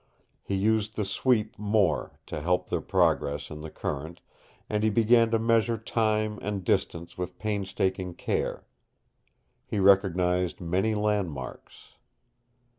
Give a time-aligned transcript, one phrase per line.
[0.41, 4.19] He used the sweep more, to help their progress in the current,
[4.67, 8.65] and he began to measure time and distance with painstaking care.
[9.63, 11.93] He recognized many landmarks.